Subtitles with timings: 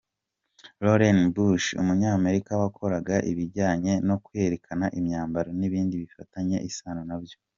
[0.85, 7.37] Lauren Bush, Umunyamerika wakoraga ibijyanye no kwerekana imyambaro n’ibindi bifitanye isano nabyo.